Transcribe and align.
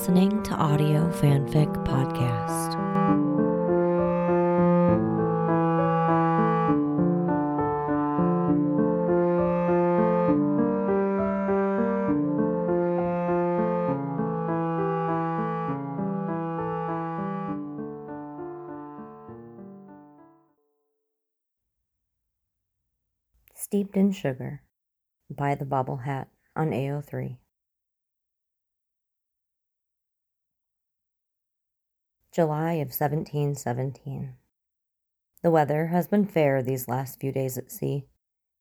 Listening 0.00 0.42
to 0.44 0.54
Audio 0.54 1.10
Fanfic 1.10 1.70
Podcast. 1.84 2.72
Steeped 23.54 23.98
in 23.98 24.12
Sugar 24.12 24.62
by 25.28 25.54
the 25.54 25.66
Bobble 25.66 25.98
Hat 25.98 26.28
on 26.56 26.70
AO3. 26.70 27.36
July 32.32 32.74
of 32.74 32.92
1717. 32.92 34.34
The 35.42 35.50
weather 35.50 35.86
has 35.86 36.06
been 36.06 36.24
fair 36.24 36.62
these 36.62 36.86
last 36.86 37.18
few 37.18 37.32
days 37.32 37.58
at 37.58 37.72
sea. 37.72 38.04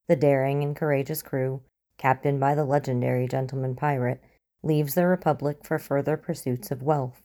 The 0.08 0.16
daring 0.16 0.64
and 0.64 0.76
courageous 0.76 1.22
crew, 1.22 1.62
captained 2.00 2.40
by 2.40 2.55
the 2.55 2.66
legendary 2.66 3.27
gentleman 3.27 3.76
pirate, 3.76 4.24
leaves 4.63 4.96
the 4.96 5.05
Republic 5.05 5.63
for 5.63 5.77
further 5.77 6.18
pursuits 6.18 6.72
of 6.72 6.82
wealth. 6.82 7.22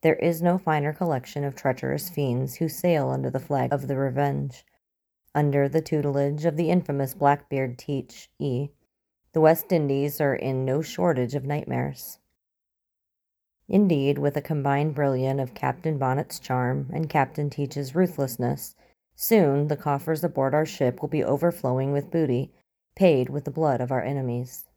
There 0.00 0.16
is 0.16 0.40
no 0.40 0.56
finer 0.56 0.94
collection 0.94 1.44
of 1.44 1.54
treacherous 1.54 2.08
fiends 2.08 2.54
who 2.54 2.68
sail 2.70 3.10
under 3.10 3.28
the 3.28 3.38
flag 3.38 3.70
of 3.70 3.86
the 3.86 3.98
Revenge. 3.98 4.64
Under 5.34 5.68
the 5.68 5.82
tutelage 5.82 6.46
of 6.46 6.56
the 6.56 6.70
infamous 6.70 7.12
Blackbeard 7.12 7.76
Teach 7.76 8.30
E, 8.38 8.70
the 9.34 9.42
West 9.42 9.72
Indies 9.72 10.22
are 10.22 10.34
in 10.34 10.64
no 10.64 10.80
shortage 10.80 11.34
of 11.34 11.44
nightmares. 11.44 12.18
Indeed, 13.68 14.18
with 14.18 14.36
a 14.36 14.42
combined 14.42 14.94
brilliance 14.94 15.40
of 15.40 15.54
Captain 15.54 15.96
Bonnet's 15.96 16.38
charm 16.38 16.90
and 16.92 17.08
Captain 17.08 17.48
Teach's 17.48 17.94
ruthlessness, 17.94 18.76
soon 19.14 19.68
the 19.68 19.76
coffers 19.76 20.22
aboard 20.22 20.54
our 20.54 20.66
ship 20.66 21.00
will 21.00 21.08
be 21.08 21.24
overflowing 21.24 21.92
with 21.92 22.10
booty, 22.10 22.52
paid 22.94 23.30
with 23.30 23.44
the 23.44 23.50
blood 23.50 23.80
of 23.80 23.90
our 23.90 24.02
enemies. 24.02 24.68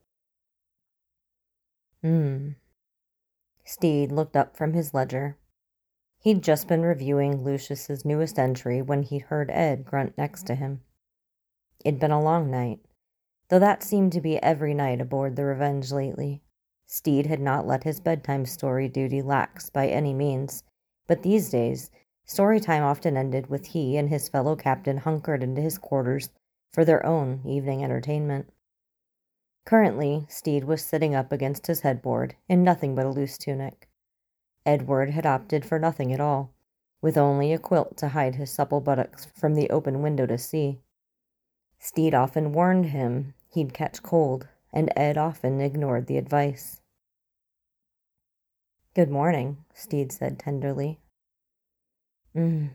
Hmm. 2.02 2.52
Steed 3.66 4.12
looked 4.12 4.38
up 4.38 4.56
from 4.56 4.74
his 4.74 4.94
ledger. 4.94 5.38
He'd 6.20 6.42
just 6.42 6.68
been 6.68 6.84
reviewing 6.84 7.44
Lucius's 7.44 8.06
newest 8.06 8.40
entry 8.40 8.82
when 8.82 9.04
he 9.04 9.20
heard 9.20 9.52
Ed 9.52 9.86
grunt 9.86 10.18
next 10.18 10.44
to 10.48 10.56
him. 10.56 10.82
It'd 11.84 12.00
been 12.00 12.12
a 12.12 12.22
long 12.22 12.50
night, 12.50 12.80
though 13.50 13.60
that 13.60 13.84
seemed 13.84 14.14
to 14.14 14.22
be 14.22 14.42
every 14.42 14.74
night 14.74 15.02
aboard 15.02 15.36
the 15.36 15.46
Revenge 15.46 15.92
lately. 15.92 16.42
Steed 16.90 17.26
had 17.26 17.42
not 17.42 17.68
let 17.68 17.84
his 17.84 18.00
bedtime 18.00 18.46
story 18.46 18.88
duty 18.88 19.22
lax 19.22 19.70
by 19.70 19.88
any 19.88 20.14
means, 20.14 20.64
but 21.06 21.22
these 21.22 21.50
days, 21.50 21.92
story 22.26 22.62
time 22.62 22.82
often 22.82 23.18
ended 23.18 23.48
with 23.48 23.68
he 23.68 23.98
and 23.98 24.08
his 24.08 24.30
fellow 24.30 24.56
captain 24.56 24.98
hunkered 24.98 25.44
into 25.44 25.62
his 25.62 25.78
quarters 25.78 26.30
for 26.72 26.86
their 26.86 27.06
own 27.06 27.42
evening 27.46 27.84
entertainment. 27.84 28.50
Currently, 29.66 30.28
Steed 30.30 30.64
was 30.64 30.82
sitting 30.82 31.14
up 31.14 31.34
against 31.34 31.68
his 31.68 31.82
headboard 31.82 32.36
in 32.48 32.64
nothing 32.64 32.96
but 32.96 33.06
a 33.06 33.10
loose 33.10 33.38
tunic. 33.38 33.90
Edward 34.66 35.10
had 35.10 35.26
opted 35.26 35.66
for 35.66 35.78
nothing 35.78 36.14
at 36.14 36.22
all, 36.22 36.54
with 37.02 37.18
only 37.18 37.52
a 37.52 37.60
quilt 37.60 37.98
to 37.98 38.10
hide 38.10 38.36
his 38.36 38.50
supple 38.50 38.80
buttocks 38.80 39.26
from 39.26 39.56
the 39.56 39.70
open 39.70 40.02
window 40.02 40.26
to 40.26 40.38
see. 40.38 40.80
Steed 41.80 42.14
often 42.14 42.54
warned 42.54 42.88
him 42.88 43.34
he'd 43.50 43.74
catch 43.74 44.02
cold, 44.02 44.48
and 44.78 44.94
Ed 44.96 45.18
often 45.18 45.60
ignored 45.60 46.06
the 46.06 46.20
advice. 46.20 46.82
Good 48.94 49.10
morning, 49.10 49.66
Steed 49.74 50.12
said 50.12 50.38
tenderly. 50.38 51.00
Mm, 52.36 52.70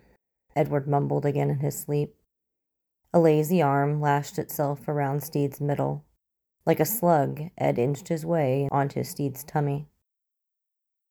Edward 0.56 0.88
mumbled 0.88 1.24
again 1.24 1.48
in 1.48 1.60
his 1.60 1.78
sleep. 1.78 2.16
A 3.14 3.20
lazy 3.20 3.62
arm 3.62 4.00
lashed 4.00 4.36
itself 4.36 4.88
around 4.88 5.22
Steed's 5.22 5.60
middle. 5.60 6.04
Like 6.66 6.80
a 6.80 6.84
slug, 6.84 7.40
Ed 7.56 7.78
inched 7.78 8.08
his 8.08 8.26
way 8.26 8.69
onto 8.72 9.04
Steed's 9.04 9.44
tummy. 9.44 9.86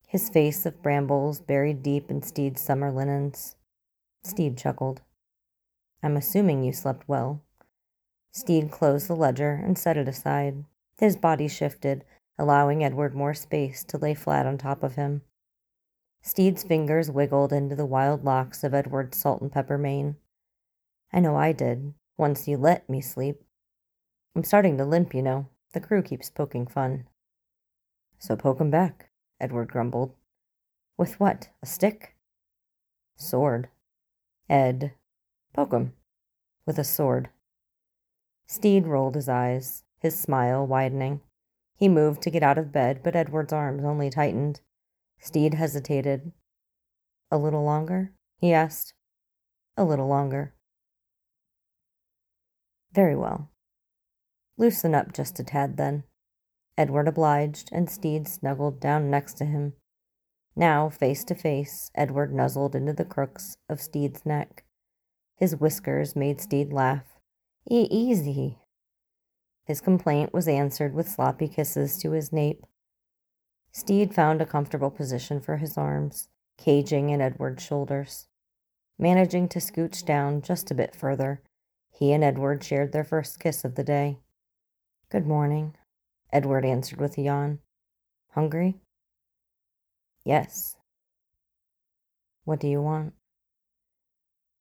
His 0.10 0.28
face 0.28 0.66
of 0.66 0.84
brambles 0.84 1.40
buried 1.40 1.82
deep 1.82 2.12
in 2.12 2.22
Steed's 2.22 2.60
summer 2.60 2.92
linens. 2.92 3.56
Steed 4.26 4.58
chuckled. 4.58 5.00
I'm 6.04 6.18
assuming 6.18 6.66
you 6.66 6.74
slept 6.74 7.08
well. 7.08 7.44
Steed 8.34 8.72
closed 8.72 9.08
the 9.08 9.16
ledger 9.16 9.54
and 9.54 9.80
set 9.80 9.96
it 9.96 10.10
aside. 10.10 10.66
His 11.02 11.18
body 11.18 11.48
shifted, 11.48 12.06
allowing 12.38 12.84
Edward 12.84 13.16
more 13.16 13.34
space 13.34 13.84
to 13.86 13.98
lay 13.98 14.14
flat 14.14 14.46
on 14.46 14.60
top 14.60 14.84
of 14.84 14.96
him. 14.96 15.24
Steed's 16.22 16.64
fingers 16.64 17.10
wiggled 17.10 17.52
into 17.52 17.76
the 17.76 17.88
wild 17.88 18.24
locks 18.24 18.64
of 18.64 18.76
Edward's 18.76 19.18
salt 19.18 19.42
and 19.42 19.52
pepper 19.52 19.80
mane. 19.80 20.18
I 21.12 21.20
know 21.20 21.36
I 21.36 21.54
did, 21.54 21.96
once 22.20 22.48
you 22.48 22.56
let 22.56 22.88
me 22.88 23.02
sleep. 23.02 23.42
I'm 24.36 24.44
starting 24.44 24.78
to 24.78 24.86
limp, 24.86 25.16
you 25.16 25.24
know. 25.24 25.48
The 25.74 25.80
crew 25.80 26.04
keeps 26.04 26.30
poking 26.30 26.68
fun. 26.68 27.08
So 28.20 28.36
poke 28.36 28.62
'em 28.62 28.70
back, 28.70 29.10
Edward 29.40 29.72
grumbled. 29.72 30.14
With 30.98 31.20
what? 31.20 31.50
A 31.64 31.66
stick? 31.66 32.16
Sword. 33.16 33.70
Ed. 34.48 34.94
Poke 35.52 35.74
'em. 35.74 35.94
With 36.68 36.78
a 36.78 36.84
sword. 36.84 37.30
Steed 38.46 38.86
rolled 38.86 39.16
his 39.16 39.28
eyes, 39.28 39.84
his 40.02 40.20
smile 40.20 40.66
widening. 40.66 41.22
He 41.76 41.88
moved 41.88 42.22
to 42.24 42.32
get 42.32 42.44
out 42.44 42.58
of 42.58 42.72
bed, 42.72 43.02
but 43.04 43.16
Edward's 43.16 43.54
arms 43.54 43.84
only 43.84 44.10
tightened. 44.10 44.62
Steed 45.20 45.54
hesitated. 45.54 46.32
A 47.32 47.38
little 47.38 47.64
longer? 47.64 48.12
he 48.38 48.52
asked. 48.52 48.94
A 49.78 49.84
little 49.84 50.08
longer. 50.08 50.54
Very 52.94 53.16
well. 53.16 53.50
Loosen 54.58 54.94
up 54.94 55.14
just 55.14 55.40
a 55.40 55.44
tad, 55.44 55.78
then. 55.78 56.04
Edward 56.78 57.08
obliged, 57.08 57.70
and 57.72 57.90
Steed 57.90 58.28
snuggled 58.28 58.80
down 58.80 59.10
next 59.10 59.36
to 59.36 59.46
him. 59.46 59.74
Now, 60.56 60.90
face 60.90 61.24
to 61.26 61.36
face, 61.36 61.92
Edward 61.96 62.34
nuzzled 62.34 62.76
into 62.76 62.94
the 62.94 63.06
crooks 63.06 63.56
of 63.70 63.82
Steed's 63.82 64.26
neck. 64.26 64.66
His 65.38 65.56
whiskers 65.56 66.16
made 66.16 66.42
Steed 66.42 66.74
laugh. 66.74 67.06
E- 67.70 67.88
easy, 67.90 68.60
his 69.72 69.80
complaint 69.80 70.34
was 70.34 70.50
answered 70.50 70.94
with 70.94 71.08
sloppy 71.10 71.48
kisses 71.48 71.98
to 71.98 72.12
his 72.12 72.34
nape. 72.34 72.66
Steed 73.72 74.14
found 74.14 74.42
a 74.42 74.46
comfortable 74.46 74.92
position 74.92 75.40
for 75.40 75.56
his 75.56 75.78
arms, 75.78 76.28
caging 76.58 77.10
in 77.10 77.22
Edward's 77.22 77.64
shoulders. 77.64 78.28
Managing 79.00 79.48
to 79.48 79.60
scooch 79.60 80.04
down 80.04 80.42
just 80.42 80.72
a 80.72 80.76
bit 80.76 80.94
further, 80.94 81.42
he 81.90 82.12
and 82.12 82.22
Edward 82.22 82.62
shared 82.66 82.92
their 82.92 83.06
first 83.06 83.40
kiss 83.40 83.64
of 83.64 83.76
the 83.76 83.84
day. 83.86 84.20
Good 85.10 85.26
morning, 85.26 85.76
Edward 86.34 86.66
answered 86.66 87.00
with 87.00 87.18
a 87.18 87.22
yawn. 87.22 87.60
Hungry? 88.32 88.76
Yes. 90.26 90.76
What 92.44 92.60
do 92.60 92.68
you 92.68 92.82
want? 92.82 93.14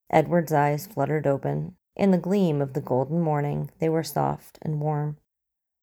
Edward's 0.08 0.52
eyes 0.52 0.86
fluttered 0.86 1.26
open, 1.26 1.74
in 1.96 2.10
the 2.10 2.18
gleam 2.18 2.60
of 2.60 2.72
the 2.72 2.80
golden 2.80 3.20
morning, 3.20 3.70
they 3.78 3.88
were 3.88 4.02
soft 4.02 4.58
and 4.62 4.80
warm. 4.80 5.18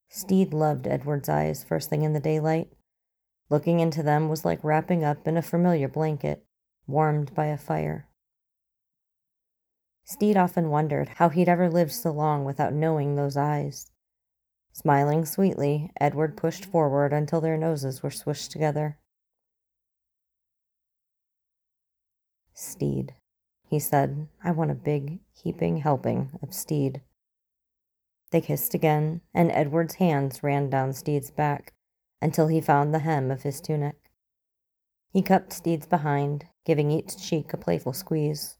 Steed 0.09 0.53
loved 0.53 0.87
Edward's 0.87 1.29
eyes 1.29 1.63
first 1.63 1.89
thing 1.89 2.03
in 2.03 2.13
the 2.13 2.19
daylight. 2.19 2.71
Looking 3.49 3.79
into 3.79 4.03
them 4.03 4.29
was 4.29 4.45
like 4.45 4.63
wrapping 4.63 5.03
up 5.03 5.27
in 5.27 5.37
a 5.37 5.41
familiar 5.41 5.87
blanket, 5.87 6.45
warmed 6.85 7.33
by 7.35 7.47
a 7.47 7.57
fire. 7.57 8.07
Steed 10.05 10.37
often 10.37 10.69
wondered 10.69 11.09
how 11.15 11.29
he'd 11.29 11.49
ever 11.49 11.69
lived 11.69 11.91
so 11.91 12.11
long 12.11 12.45
without 12.45 12.73
knowing 12.73 13.15
those 13.15 13.35
eyes. 13.35 13.91
Smiling 14.71 15.25
sweetly, 15.25 15.91
Edward 15.99 16.37
pushed 16.37 16.63
forward 16.63 17.11
until 17.11 17.41
their 17.41 17.57
noses 17.57 18.01
were 18.01 18.11
swished 18.11 18.51
together. 18.51 18.97
Steed 22.53 23.13
he 23.69 23.79
said, 23.79 24.27
I 24.43 24.51
want 24.51 24.71
a 24.71 24.75
big, 24.75 25.19
heaping 25.33 25.77
helping 25.77 26.31
of 26.41 26.53
Steed. 26.53 27.01
They 28.31 28.41
kissed 28.41 28.73
again, 28.73 29.21
and 29.33 29.51
Edward's 29.51 29.95
hands 29.95 30.41
ran 30.41 30.69
down 30.69 30.93
Steed's 30.93 31.31
back 31.31 31.73
until 32.21 32.47
he 32.47 32.61
found 32.61 32.93
the 32.93 32.99
hem 32.99 33.29
of 33.29 33.43
his 33.43 33.59
tunic. 33.59 33.95
He 35.11 35.21
cupped 35.21 35.53
Steed's 35.53 35.87
behind, 35.87 36.45
giving 36.65 36.91
each 36.91 37.17
cheek 37.17 37.53
a 37.53 37.57
playful 37.57 37.93
squeeze. 37.93 38.57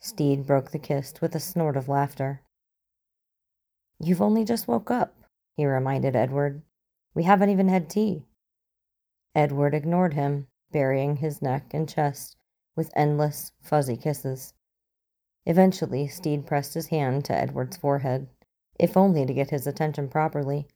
Steed 0.00 0.46
broke 0.46 0.70
the 0.70 0.78
kiss 0.78 1.14
with 1.20 1.34
a 1.34 1.40
snort 1.40 1.76
of 1.76 1.88
laughter. 1.88 2.42
You've 3.98 4.22
only 4.22 4.44
just 4.44 4.68
woke 4.68 4.90
up, 4.90 5.14
he 5.56 5.66
reminded 5.66 6.14
Edward. 6.14 6.62
We 7.14 7.24
haven't 7.24 7.50
even 7.50 7.68
had 7.68 7.88
tea. 7.88 8.24
Edward 9.34 9.74
ignored 9.74 10.14
him, 10.14 10.48
burying 10.70 11.16
his 11.16 11.40
neck 11.40 11.72
and 11.72 11.88
chest 11.88 12.36
with 12.76 12.90
endless, 12.96 13.52
fuzzy 13.60 13.96
kisses. 13.96 14.54
Eventually, 15.46 16.08
Steed 16.08 16.46
pressed 16.46 16.74
his 16.74 16.86
hand 16.88 17.24
to 17.26 17.36
Edward's 17.36 17.76
forehead, 17.76 18.28
if 18.78 18.96
only 18.96 19.26
to 19.26 19.34
get 19.34 19.50
his 19.50 19.66
attention 19.66 20.08
properly. 20.08 20.66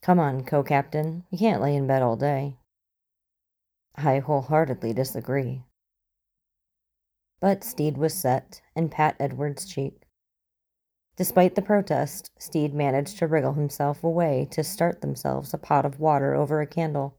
Come 0.00 0.20
on, 0.20 0.44
co 0.44 0.62
captain. 0.62 1.24
You 1.30 1.38
can't 1.38 1.60
lay 1.60 1.74
in 1.74 1.86
bed 1.86 2.02
all 2.02 2.16
day. 2.16 2.56
I 3.96 4.20
wholeheartedly 4.20 4.92
disagree. 4.92 5.64
But 7.40 7.64
Steed 7.64 7.98
was 7.98 8.14
set 8.14 8.62
and 8.76 8.90
pat 8.90 9.16
Edward's 9.18 9.66
cheek. 9.66 10.08
Despite 11.16 11.56
the 11.56 11.62
protest, 11.62 12.30
Steed 12.38 12.72
managed 12.72 13.18
to 13.18 13.26
wriggle 13.26 13.54
himself 13.54 14.04
away 14.04 14.46
to 14.52 14.62
start 14.62 15.00
themselves 15.00 15.52
a 15.52 15.58
pot 15.58 15.84
of 15.84 15.98
water 15.98 16.32
over 16.34 16.60
a 16.60 16.66
candle. 16.66 17.17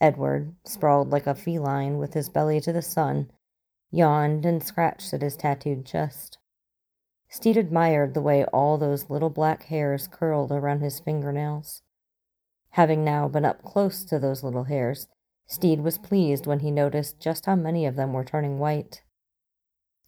Edward, 0.00 0.54
sprawled 0.64 1.10
like 1.10 1.26
a 1.26 1.34
feline 1.34 1.98
with 1.98 2.14
his 2.14 2.28
belly 2.28 2.60
to 2.60 2.72
the 2.72 2.82
sun, 2.82 3.30
yawned 3.90 4.44
and 4.44 4.62
scratched 4.62 5.14
at 5.14 5.22
his 5.22 5.36
tattooed 5.36 5.86
chest. 5.86 6.38
Steed 7.28 7.56
admired 7.56 8.14
the 8.14 8.20
way 8.20 8.44
all 8.46 8.78
those 8.78 9.10
little 9.10 9.30
black 9.30 9.64
hairs 9.64 10.06
curled 10.06 10.52
around 10.52 10.80
his 10.80 11.00
fingernails. 11.00 11.82
Having 12.70 13.04
now 13.04 13.26
been 13.26 13.44
up 13.44 13.62
close 13.62 14.04
to 14.04 14.18
those 14.18 14.42
little 14.44 14.64
hairs, 14.64 15.08
Steed 15.46 15.80
was 15.80 15.98
pleased 15.98 16.46
when 16.46 16.60
he 16.60 16.70
noticed 16.70 17.20
just 17.20 17.46
how 17.46 17.56
many 17.56 17.86
of 17.86 17.96
them 17.96 18.12
were 18.12 18.24
turning 18.24 18.58
white. 18.58 19.02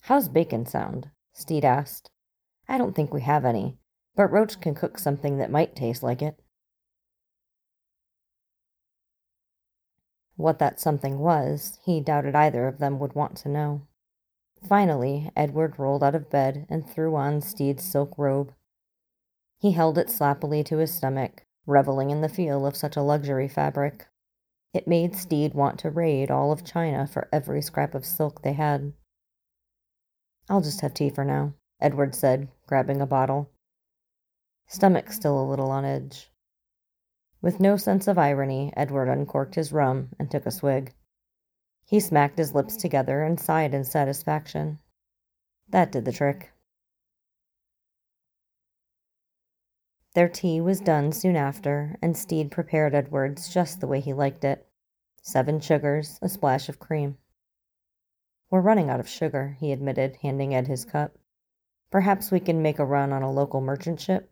How's 0.01 0.29
bacon 0.29 0.67
sound? 0.67 1.11
Steed 1.33 1.65
asked. 1.65 2.11
I 2.69 2.77
don't 2.77 2.95
think 2.95 3.13
we 3.13 3.23
have 3.23 3.45
any, 3.45 3.79
but 4.15 4.31
Roach 4.31 4.61
can 4.61 4.75
cook 4.75 4.99
something 4.99 5.39
that 5.39 5.51
might 5.51 5.75
taste 5.75 6.03
like 6.03 6.21
it. 6.21 6.41
What 10.39 10.61
that 10.61 10.79
something 10.79 11.19
was, 11.19 11.81
he 11.83 12.01
doubted 12.01 12.37
either 12.37 12.69
of 12.69 12.79
them 12.79 13.01
would 13.01 13.17
want 13.17 13.37
to 13.39 13.49
know. 13.49 13.83
Finally, 14.69 15.33
Edward 15.35 15.81
rolled 15.81 16.05
out 16.05 16.15
of 16.15 16.31
bed 16.31 16.65
and 16.71 16.89
threw 16.89 17.17
on 17.17 17.41
Steed's 17.41 17.83
silk 17.83 18.17
robe. 18.17 18.55
He 19.59 19.73
held 19.73 19.99
it 19.99 20.07
slappily 20.07 20.65
to 20.67 20.77
his 20.77 20.95
stomach, 20.95 21.43
reveling 21.67 22.11
in 22.11 22.21
the 22.21 22.29
feel 22.29 22.67
of 22.67 22.77
such 22.77 22.97
a 22.97 23.03
luxury 23.03 23.49
fabric. 23.49 24.07
It 24.73 24.87
made 24.87 25.17
Steed 25.17 25.55
want 25.55 25.81
to 25.81 25.91
raid 25.91 26.31
all 26.31 26.53
of 26.53 26.65
China 26.65 27.09
for 27.09 27.29
every 27.33 27.61
scrap 27.61 27.97
of 27.97 28.07
silk 28.07 28.43
they 28.43 28.53
had. 28.53 28.93
I'll 30.49 30.61
just 30.61 30.83
have 30.83 30.95
tea 30.95 31.11
for 31.11 31.25
now, 31.25 31.55
Edward 31.81 32.15
said, 32.15 32.47
grabbing 32.69 33.01
a 33.01 33.07
bottle. 33.07 33.51
Stomach 34.69 35.11
still 35.11 35.43
a 35.43 35.51
little 35.51 35.73
on 35.73 35.85
edge. 35.85 36.31
With 37.41 37.61
no 37.61 37.77
sense 37.77 38.09
of 38.09 38.19
irony, 38.19 38.73
Edward 38.77 39.09
uncorked 39.09 39.55
his 39.55 39.73
rum 39.73 40.11
and 40.19 40.31
took 40.31 40.47
a 40.47 40.51
swig. 40.51 40.93
He 41.85 42.01
smacked 42.01 42.39
his 42.39 42.55
lips 42.55 42.77
together 42.77 43.23
and 43.23 43.39
sighed 43.39 43.75
in 43.75 43.85
satisfaction. 43.85 44.79
That 45.69 45.93
did 45.93 46.05
the 46.05 46.13
trick. 46.13 46.53
Their 50.15 50.29
tea 50.29 50.61
was 50.61 50.81
done 50.81 51.13
soon 51.13 51.37
after, 51.37 51.97
and 52.03 52.17
Steed 52.17 52.51
prepared 52.51 52.95
Edward's 52.95 53.49
just 53.49 53.81
the 53.81 53.87
way 53.87 54.01
he 54.01 54.13
liked 54.13 54.45
it 54.45 54.67
seven 55.23 55.61
sugars, 55.61 56.19
a 56.23 56.29
splash 56.29 56.69
of 56.69 56.79
cream. 56.79 57.19
We're 58.51 58.63
running 58.63 58.89
out 58.89 58.99
of 58.99 59.09
sugar, 59.09 59.57
he 59.61 59.73
admitted, 59.73 60.17
handing 60.23 60.55
Ed 60.55 60.67
his 60.67 60.87
cup. 60.87 61.19
Perhaps 61.91 62.31
we 62.31 62.41
can 62.41 62.63
make 62.63 62.79
a 62.79 62.85
run 62.85 63.13
on 63.13 63.23
a 63.23 63.31
local 63.31 63.61
merchant 63.61 64.01
ship? 64.01 64.31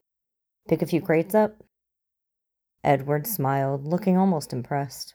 Pick 0.69 0.81
a 0.81 0.87
few 0.87 1.03
crates 1.03 1.35
up? 1.35 1.63
Edward 2.85 3.27
smiled, 3.27 3.87
looking 3.87 4.17
almost 4.17 4.53
impressed. 4.53 5.15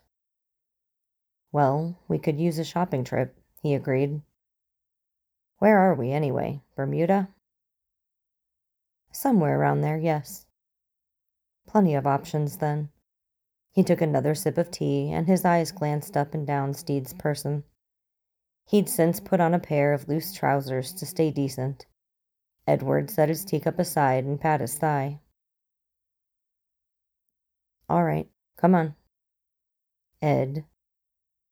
Well, 1.51 1.97
we 2.07 2.19
could 2.19 2.39
use 2.39 2.59
a 2.59 2.63
shopping 2.63 3.03
trip, 3.03 3.35
he 3.61 3.73
agreed. 3.73 4.21
Where 5.59 5.77
are 5.77 5.93
we, 5.93 6.11
anyway? 6.11 6.61
Bermuda? 6.75 7.29
Somewhere 9.11 9.59
around 9.59 9.81
there, 9.81 9.97
yes. 9.97 10.45
Plenty 11.67 11.95
of 11.95 12.07
options, 12.07 12.57
then. 12.57 12.89
He 13.71 13.83
took 13.83 14.01
another 14.01 14.35
sip 14.35 14.57
of 14.57 14.71
tea, 14.71 15.11
and 15.11 15.27
his 15.27 15.45
eyes 15.45 15.71
glanced 15.71 16.17
up 16.17 16.33
and 16.33 16.45
down 16.47 16.73
Steed's 16.73 17.13
person. 17.13 17.63
He'd 18.65 18.89
since 18.89 19.19
put 19.19 19.39
on 19.39 19.53
a 19.53 19.59
pair 19.59 19.93
of 19.93 20.07
loose 20.07 20.33
trousers 20.33 20.93
to 20.93 21.05
stay 21.05 21.31
decent, 21.31 21.85
Edward 22.67 23.09
set 23.09 23.27
his 23.27 23.43
teacup 23.43 23.79
aside 23.79 24.23
and 24.23 24.39
pat 24.39 24.61
his 24.61 24.77
thigh. 24.77 25.19
All 27.91 28.05
right, 28.05 28.29
come 28.55 28.73
on. 28.73 28.95
Ed. 30.21 30.63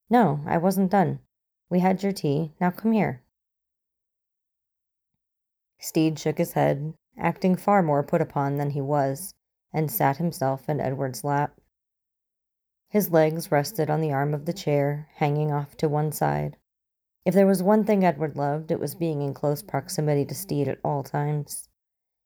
No, 0.10 0.40
I 0.46 0.58
wasn't 0.58 0.90
done. 0.90 1.20
We 1.70 1.82
had 1.82 2.02
your 2.02 2.14
tea. 2.14 2.54
Now 2.62 2.72
come 2.72 2.94
here. 2.94 3.24
Steed 5.80 6.18
shook 6.18 6.38
his 6.38 6.54
head, 6.54 6.94
acting 7.18 7.58
far 7.58 7.84
more 7.84 8.04
put 8.04 8.22
upon 8.22 8.56
than 8.56 8.70
he 8.70 8.80
was, 8.80 9.34
and 9.74 9.92
sat 9.92 10.16
himself 10.16 10.70
in 10.70 10.80
Edward's 10.80 11.26
lap. 11.26 11.60
His 12.88 13.12
legs 13.12 13.52
rested 13.52 13.90
on 13.90 14.00
the 14.00 14.14
arm 14.14 14.34
of 14.34 14.46
the 14.46 14.54
chair, 14.54 15.10
hanging 15.16 15.52
off 15.52 15.76
to 15.76 15.90
one 15.90 16.14
side. 16.14 16.56
If 17.26 17.34
there 17.34 17.48
was 17.48 17.62
one 17.62 17.84
thing 17.84 18.06
Edward 18.06 18.38
loved, 18.38 18.72
it 18.72 18.80
was 18.80 18.96
being 18.96 19.22
in 19.22 19.34
close 19.34 19.62
proximity 19.62 20.24
to 20.24 20.34
Steed 20.34 20.70
at 20.70 20.80
all 20.86 21.04
times. 21.04 21.68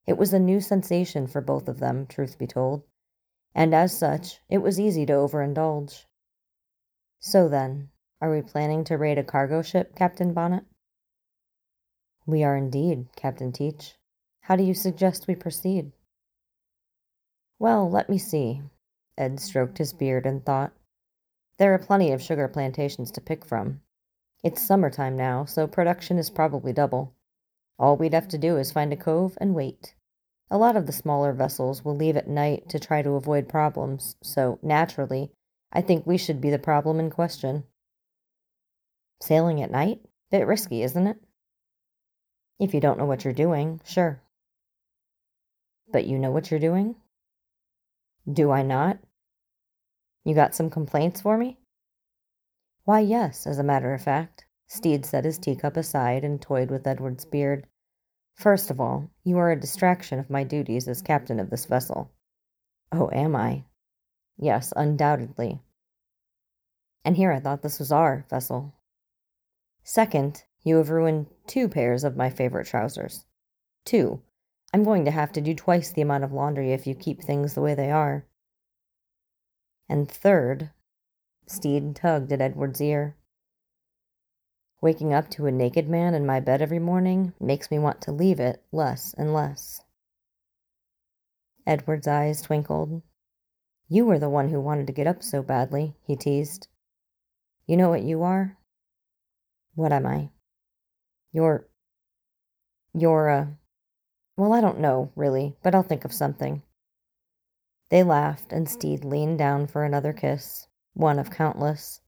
It 0.06 0.20
was 0.20 0.34
a 0.34 0.40
new 0.40 0.60
sensation 0.60 1.26
for 1.26 1.42
both 1.42 1.68
of 1.68 1.80
them, 1.80 2.06
truth 2.06 2.38
be 2.38 2.46
told, 2.46 2.84
and 3.56 3.74
as 3.74 3.98
such, 3.98 4.40
it 4.50 4.60
was 4.60 4.80
easy 4.80 5.06
to 5.06 5.14
overindulge. 5.14 6.06
So 7.20 7.48
then, 7.48 7.90
are 8.22 8.32
we 8.32 8.42
planning 8.42 8.84
to 8.86 8.98
raid 8.98 9.18
a 9.18 9.24
cargo 9.24 9.62
ship, 9.62 9.96
Captain 9.96 10.34
Bonnet? 10.34 10.64
We 12.26 12.44
are 12.44 12.56
indeed, 12.56 13.08
Captain 13.16 13.52
Teach. 13.52 13.96
How 14.42 14.56
do 14.56 14.64
you 14.64 14.74
suggest 14.74 15.28
we 15.28 15.36
proceed? 15.36 15.92
Well, 17.60 17.90
let 17.90 18.10
me 18.10 18.18
see. 18.18 18.62
Ed 19.18 19.40
stroked 19.40 19.78
his 19.78 19.94
beard 19.94 20.26
and 20.26 20.46
thought. 20.46 20.74
There 21.58 21.74
are 21.74 21.80
plenty 21.80 22.12
of 22.12 22.22
sugar 22.22 22.48
plantations 22.48 23.12
to 23.12 23.22
pick 23.22 23.46
from, 23.46 23.82
it's 24.44 24.62
summertime 24.62 25.16
now, 25.16 25.46
so 25.46 25.68
production 25.68 26.18
is 26.18 26.30
probably 26.30 26.74
double. 26.74 27.16
All 27.80 27.96
we'd 27.96 28.14
have 28.14 28.28
to 28.28 28.38
do 28.38 28.58
is 28.58 28.74
find 28.74 28.92
a 28.92 28.98
cove 28.98 29.38
and 29.40 29.56
wait. 29.56 29.96
A 30.50 30.58
lot 30.58 30.76
of 30.76 30.86
the 30.86 30.92
smaller 30.92 31.34
vessels 31.34 31.84
will 31.84 31.96
leave 31.96 32.18
at 32.18 32.28
night 32.28 32.70
to 32.70 32.80
try 32.80 33.02
to 33.02 33.12
avoid 33.12 33.50
problems, 33.50 34.16
so 34.22 34.60
naturally, 34.62 35.32
I 35.72 35.82
think 35.82 36.06
we 36.06 36.18
should 36.18 36.40
be 36.40 36.52
the 36.52 36.60
problem 36.60 37.00
in 37.00 37.10
question. 37.10 37.64
Sailing 39.22 39.62
at 39.62 39.72
night? 39.72 40.02
Bit 40.30 40.46
risky, 40.46 40.84
isn't 40.84 41.08
it? 41.08 41.18
If 42.60 42.74
you 42.74 42.80
don't 42.80 42.98
know 43.00 43.06
what 43.06 43.24
you're 43.24 43.34
doing, 43.34 43.82
sure. 43.84 44.22
But 45.92 46.06
you 46.06 46.20
know 46.20 46.32
what 46.32 46.52
you're 46.52 46.60
doing? 46.60 46.96
Do 48.32 48.52
I 48.52 48.62
not? 48.62 49.00
You 50.24 50.34
got 50.36 50.56
some 50.56 50.70
complaints 50.70 51.22
for 51.22 51.38
me? 51.38 51.58
Why, 52.86 53.00
yes, 53.00 53.48
as 53.48 53.60
a 53.60 53.64
matter 53.64 53.94
of 53.94 54.02
fact. 54.02 54.46
Steed 54.68 55.06
set 55.06 55.26
his 55.26 55.38
teacup 55.38 55.78
aside 55.78 56.24
and 56.24 56.42
toyed 56.42 56.70
with 56.70 56.88
Edward's 56.88 57.26
beard. 57.26 57.68
First 58.36 58.72
of 58.72 58.80
all, 58.80 59.10
you 59.24 59.38
are 59.38 59.52
a 59.52 59.60
distraction 59.60 60.20
of 60.20 60.30
my 60.30 60.44
duties 60.44 60.88
as 60.88 61.02
captain 61.02 61.40
of 61.40 61.50
this 61.50 61.66
vessel. 61.66 62.12
Oh, 62.92 63.10
am 63.12 63.36
I? 63.36 63.64
Yes, 64.38 64.74
undoubtedly. 64.76 65.62
And 67.06 67.16
here 67.16 67.32
I 67.32 67.40
thought 67.40 67.62
this 67.62 67.80
was 67.80 67.92
our 67.92 68.26
vessel. 68.30 68.74
Second, 69.84 70.44
you 70.64 70.78
have 70.78 70.90
ruined 70.90 71.28
two 71.46 71.68
pairs 71.68 72.04
of 72.04 72.16
my 72.16 72.30
favorite 72.30 72.68
trousers. 72.68 73.26
Two. 73.86 74.22
I'm 74.74 74.84
going 74.84 75.06
to 75.06 75.12
have 75.12 75.32
to 75.34 75.42
do 75.42 75.54
twice 75.54 75.92
the 75.92 76.02
amount 76.02 76.24
of 76.24 76.32
laundry 76.32 76.74
if 76.74 76.88
you 76.88 76.96
keep 76.96 77.22
things 77.22 77.54
the 77.54 77.62
way 77.62 77.76
they 77.76 77.92
are. 77.92 78.26
And 79.88 80.10
third, 80.10 80.72
Steed 81.46 81.96
tugged 81.96 82.32
at 82.32 82.42
Edward's 82.42 82.82
ear. 82.82 83.16
Waking 84.84 85.14
up 85.14 85.30
to 85.30 85.46
a 85.46 85.52
naked 85.52 85.88
man 85.88 86.14
in 86.14 86.26
my 86.26 86.42
bed 86.42 86.62
every 86.62 86.78
morning 86.78 87.32
makes 87.40 87.72
me 87.72 87.80
want 87.80 88.02
to 88.02 88.12
leave 88.12 88.42
it 88.42 88.62
less 88.74 89.16
and 89.18 89.34
less. 89.34 89.80
Edward's 91.66 92.06
eyes 92.06 92.42
twinkled. 92.42 93.02
You 93.88 94.06
were 94.06 94.20
the 94.20 94.28
one 94.28 94.50
who 94.50 94.60
wanted 94.60 94.88
to 94.88 94.92
get 94.92 95.08
up 95.08 95.24
so 95.24 95.42
badly, 95.42 95.96
he 96.06 96.18
teased. 96.18 96.68
You 97.66 97.78
know 97.78 97.88
what 97.88 98.02
you 98.02 98.24
are? 98.24 98.58
What 99.74 99.94
am 99.94 100.06
I? 100.06 100.32
You're. 101.32 101.66
You're 102.94 103.30
a. 103.30 103.40
Uh... 103.40 103.46
Well, 104.36 104.52
I 104.52 104.60
don't 104.60 104.82
know, 104.82 105.14
really, 105.16 105.56
but 105.64 105.74
I'll 105.74 105.84
think 105.84 106.04
of 106.04 106.12
something. 106.12 106.62
They 107.90 108.04
laughed, 108.04 108.52
and 108.52 108.68
Steed 108.68 109.06
leaned 109.06 109.40
down 109.40 109.68
for 109.68 109.86
another 109.86 110.12
kiss 110.12 110.68
one 110.94 111.20
of 111.20 111.32
countless. 111.32 112.02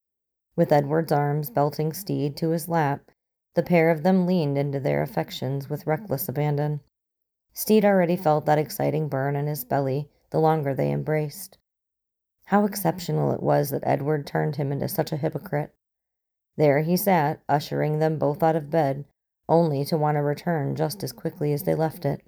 With 0.55 0.71
Edward's 0.71 1.11
arms 1.11 1.49
belting 1.49 1.91
Steed 1.91 2.37
to 2.37 2.51
his 2.51 2.69
lap, 2.69 3.11
the 3.55 3.63
pair 3.63 3.89
of 3.89 4.03
them 4.03 4.25
leaned 4.25 4.57
into 4.57 4.79
their 4.79 5.01
affections 5.01 5.69
with 5.69 5.87
reckless 5.87 6.29
abandon. 6.29 6.81
Steed 7.53 7.83
already 7.83 8.15
felt 8.15 8.45
that 8.45 8.57
exciting 8.57 9.07
burn 9.09 9.35
in 9.35 9.47
his 9.47 9.65
belly 9.65 10.09
the 10.29 10.39
longer 10.39 10.73
they 10.73 10.91
embraced. 10.91 11.57
How 12.45 12.65
exceptional 12.65 13.31
it 13.31 13.41
was 13.41 13.69
that 13.69 13.85
Edward 13.85 14.27
turned 14.27 14.57
him 14.57 14.71
into 14.71 14.87
such 14.87 15.11
a 15.11 15.17
hypocrite. 15.17 15.73
There 16.57 16.81
he 16.81 16.95
sat, 16.95 17.41
ushering 17.49 17.99
them 17.99 18.17
both 18.17 18.43
out 18.43 18.55
of 18.55 18.69
bed, 18.69 19.05
only 19.49 19.83
to 19.85 19.97
want 19.97 20.15
to 20.15 20.21
return 20.21 20.75
just 20.75 21.03
as 21.03 21.11
quickly 21.11 21.53
as 21.53 21.63
they 21.63 21.75
left 21.75 22.05
it. 22.05 22.21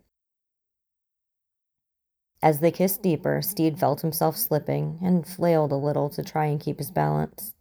As 2.42 2.60
they 2.60 2.72
kissed 2.72 3.02
deeper, 3.02 3.42
Steed 3.42 3.80
felt 3.80 4.02
himself 4.02 4.38
slipping 4.38 5.00
and 5.02 5.28
flailed 5.28 5.72
a 5.72 5.76
little 5.76 6.10
to 6.10 6.24
try 6.24 6.46
and 6.46 6.60
keep 6.60 6.78
his 6.78 6.92
balance. 6.92 7.54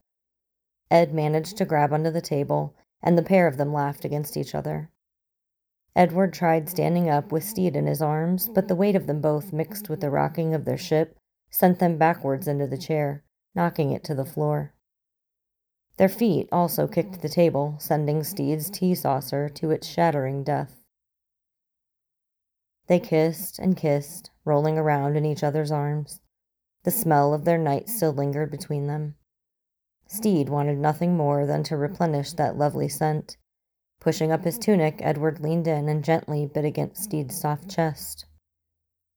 Ed 0.91 1.13
managed 1.13 1.57
to 1.57 1.65
grab 1.65 1.93
under 1.93 2.11
the 2.11 2.21
table, 2.21 2.75
and 3.03 3.17
the 3.17 3.23
pair 3.23 3.47
of 3.47 3.57
them 3.57 3.73
laughed 3.73 4.05
against 4.05 4.37
each 4.37 4.55
other. 4.55 4.91
Edward 5.95 6.33
tried 6.33 6.69
standing 6.69 7.09
up 7.09 7.33
with 7.33 7.43
Steed 7.43 7.75
in 7.75 7.87
his 7.87 8.03
arms, 8.03 8.49
but 8.49 8.69
the 8.69 8.77
weight 8.77 8.95
of 8.95 9.07
them 9.07 9.21
both, 9.21 9.53
mixed 9.53 9.89
with 9.89 10.01
the 10.01 10.11
rocking 10.11 10.55
of 10.55 10.65
their 10.65 10.77
ship, 10.77 11.19
sent 11.51 11.79
them 11.79 11.97
backwards 11.97 12.47
into 12.47 12.67
the 12.67 12.77
chair, 12.77 13.25
knocking 13.55 13.93
it 13.93 14.05
to 14.05 14.15
the 14.15 14.25
floor. 14.25 14.75
Their 15.97 16.11
feet 16.11 16.49
also 16.53 16.87
kicked 16.87 17.23
the 17.23 17.29
table, 17.29 17.77
sending 17.79 18.23
Steed's 18.23 18.69
tea 18.69 18.95
saucer 18.95 19.49
to 19.49 19.71
its 19.71 19.87
shattering 19.87 20.45
death. 20.45 20.83
They 22.87 23.01
kissed 23.01 23.59
and 23.59 23.77
kissed, 23.77 24.31
rolling 24.45 24.79
around 24.79 25.17
in 25.17 25.25
each 25.25 25.43
other's 25.43 25.73
arms. 25.73 26.21
The 26.85 26.91
smell 26.91 27.33
of 27.33 27.45
their 27.45 27.59
night 27.59 27.89
still 27.89 28.13
lingered 28.13 28.51
between 28.51 28.87
them. 28.87 29.17
Steed 30.09 30.49
wanted 30.49 30.79
nothing 30.79 31.17
more 31.17 31.47
than 31.47 31.63
to 31.65 31.77
replenish 31.77 32.33
that 32.35 32.57
lovely 32.57 32.89
scent. 32.89 33.37
Pushing 34.01 34.31
up 34.31 34.45
his 34.45 34.59
tunic, 34.59 35.01
Edward 35.01 35.41
leaned 35.41 35.67
in 35.67 35.89
and 35.89 36.05
gently 36.05 36.47
bit 36.47 36.65
against 36.65 37.03
Steed's 37.03 37.39
soft 37.39 37.69
chest. 37.69 38.27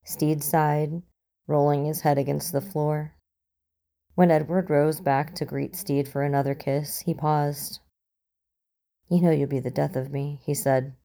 Steed 0.04 0.44
sighed, 0.44 1.04
rolling 1.48 1.86
his 1.86 2.02
head 2.02 2.18
against 2.18 2.52
the 2.52 2.62
floor. 2.62 3.14
When 4.16 4.32
Edward 4.32 4.70
rose 4.70 5.00
back 5.00 5.36
to 5.36 5.46
greet 5.46 5.76
Steed 5.76 6.08
for 6.08 6.24
another 6.24 6.56
kiss, 6.56 7.02
he 7.02 7.14
paused. 7.14 7.80
You 9.10 9.22
know 9.22 9.32
you'll 9.32 9.48
be 9.48 9.60
the 9.60 9.72
death 9.72 9.96
of 9.96 10.12
me, 10.12 10.40
he 10.44 10.54
said. 10.54 10.96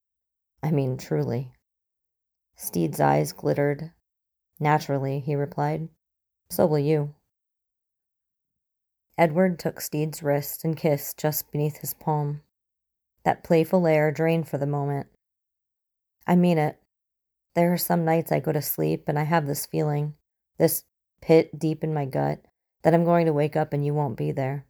I 0.63 0.71
mean, 0.71 0.97
truly. 0.97 1.53
Steed's 2.57 3.01
eyes 3.01 3.33
glittered. 3.33 3.93
Naturally, 4.59 5.21
he 5.21 5.35
replied. 5.35 5.89
So 6.51 6.67
will 6.67 6.79
you. 6.79 7.15
Edward 9.17 9.59
took 9.59 9.81
Steed's 9.81 10.23
wrist 10.23 10.65
and 10.65 10.77
kissed 10.77 11.19
just 11.19 11.51
beneath 11.53 11.79
his 11.79 11.95
palm. 11.95 12.43
That 13.25 13.45
playful 13.45 13.87
air 13.87 14.11
drained 14.11 14.49
for 14.49 14.59
the 14.59 14.67
moment. 14.67 15.07
I 16.27 16.37
mean 16.37 16.59
it. 16.59 16.81
There 17.55 17.73
are 17.73 17.79
some 17.79 18.05
nights 18.05 18.33
I 18.33 18.41
go 18.41 18.51
to 18.51 18.61
sleep 18.61 19.05
and 19.07 19.19
I 19.19 19.23
have 19.23 19.47
this 19.47 19.67
feeling, 19.67 20.15
this 20.59 20.85
pit 21.21 21.57
deep 21.59 21.85
in 21.85 21.95
my 21.95 22.05
gut, 22.05 22.45
that 22.83 22.93
I'm 22.93 23.05
going 23.05 23.27
to 23.27 23.33
wake 23.33 23.55
up 23.55 23.73
and 23.73 23.85
you 23.85 23.95
won't 23.95 24.17
be 24.17 24.33
there. 24.33 24.67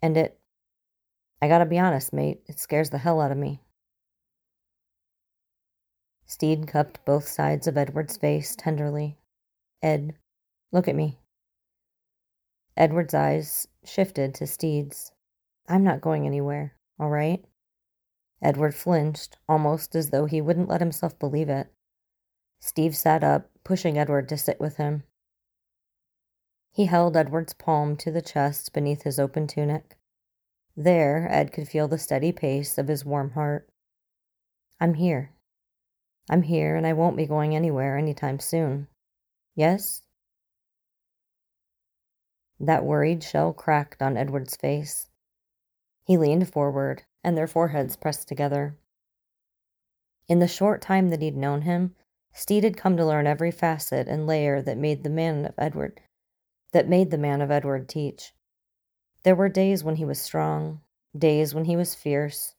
And 0.00 0.16
it, 0.16 0.38
I 1.42 1.48
gotta 1.48 1.66
be 1.66 1.78
honest, 1.78 2.12
mate, 2.12 2.42
it 2.46 2.60
scares 2.60 2.90
the 2.90 2.98
hell 2.98 3.20
out 3.20 3.32
of 3.32 3.38
me. 3.38 3.60
Steed 6.26 6.68
cupped 6.68 7.04
both 7.04 7.26
sides 7.26 7.66
of 7.66 7.76
Edward's 7.76 8.16
face 8.16 8.54
tenderly. 8.54 9.16
Ed, 9.82 10.14
look 10.70 10.86
at 10.86 10.94
me. 10.94 11.18
Edward's 12.78 13.12
eyes 13.12 13.66
shifted 13.84 14.34
to 14.34 14.46
Steed's. 14.46 15.10
I'm 15.68 15.82
not 15.82 16.00
going 16.00 16.26
anywhere, 16.26 16.76
all 17.00 17.10
right? 17.10 17.44
Edward 18.40 18.72
flinched, 18.76 19.36
almost 19.48 19.96
as 19.96 20.10
though 20.10 20.26
he 20.26 20.40
wouldn't 20.40 20.68
let 20.68 20.80
himself 20.80 21.18
believe 21.18 21.48
it. 21.48 21.66
Steed 22.60 22.94
sat 22.94 23.24
up, 23.24 23.50
pushing 23.64 23.98
Edward 23.98 24.28
to 24.28 24.38
sit 24.38 24.60
with 24.60 24.76
him. 24.76 25.02
He 26.70 26.86
held 26.86 27.16
Edward's 27.16 27.52
palm 27.52 27.96
to 27.96 28.12
the 28.12 28.22
chest 28.22 28.72
beneath 28.72 29.02
his 29.02 29.18
open 29.18 29.48
tunic. 29.48 29.98
There, 30.76 31.26
Ed 31.28 31.52
could 31.52 31.66
feel 31.66 31.88
the 31.88 31.98
steady 31.98 32.30
pace 32.30 32.78
of 32.78 32.86
his 32.86 33.04
warm 33.04 33.32
heart. 33.32 33.68
I'm 34.80 34.94
here. 34.94 35.32
I'm 36.30 36.42
here, 36.42 36.76
and 36.76 36.86
I 36.86 36.92
won't 36.92 37.16
be 37.16 37.26
going 37.26 37.56
anywhere 37.56 37.98
any 37.98 38.14
time 38.14 38.38
soon. 38.38 38.86
Yes? 39.56 40.02
That 42.60 42.84
worried 42.84 43.22
shell 43.22 43.52
cracked 43.52 44.02
on 44.02 44.16
Edward's 44.16 44.56
face. 44.56 45.08
He 46.04 46.16
leaned 46.16 46.52
forward, 46.52 47.04
and 47.22 47.36
their 47.36 47.46
foreheads 47.46 47.96
pressed 47.96 48.28
together. 48.28 48.76
In 50.28 50.38
the 50.38 50.48
short 50.48 50.82
time 50.82 51.10
that 51.10 51.22
he'd 51.22 51.36
known 51.36 51.62
him, 51.62 51.94
Steed 52.32 52.64
had 52.64 52.76
come 52.76 52.96
to 52.96 53.06
learn 53.06 53.26
every 53.26 53.50
facet 53.50 54.08
and 54.08 54.26
layer 54.26 54.60
that 54.62 54.76
made 54.76 55.02
the 55.02 55.10
man 55.10 55.44
of 55.44 55.54
Edward 55.58 56.00
that 56.72 56.88
made 56.88 57.10
the 57.10 57.18
man 57.18 57.40
of 57.40 57.50
Edward 57.50 57.88
teach. 57.88 58.32
There 59.22 59.34
were 59.34 59.48
days 59.48 59.82
when 59.82 59.96
he 59.96 60.04
was 60.04 60.20
strong, 60.20 60.80
days 61.16 61.54
when 61.54 61.64
he 61.64 61.76
was 61.76 61.94
fierce. 61.94 62.54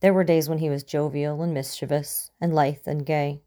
There 0.00 0.14
were 0.14 0.24
days 0.24 0.48
when 0.48 0.58
he 0.58 0.70
was 0.70 0.84
jovial 0.84 1.42
and 1.42 1.52
mischievous, 1.52 2.30
and 2.40 2.54
lithe 2.54 2.86
and 2.86 3.04
gay. 3.04 3.42